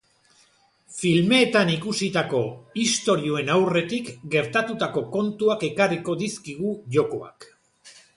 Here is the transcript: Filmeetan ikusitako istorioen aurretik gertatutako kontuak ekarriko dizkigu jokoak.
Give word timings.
Filmeetan 0.99 1.71
ikusitako 1.73 2.39
istorioen 2.83 3.51
aurretik 3.57 4.09
gertatutako 4.37 5.03
kontuak 5.17 5.67
ekarriko 5.69 6.17
dizkigu 6.23 6.73
jokoak. 6.97 7.47